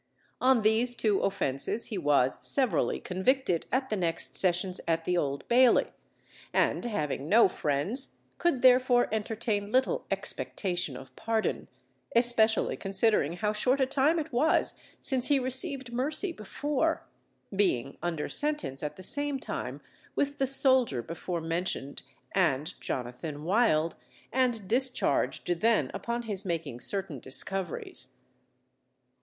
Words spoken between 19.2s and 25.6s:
time with the soldier before mentioned and Jonathan Wild, and discharged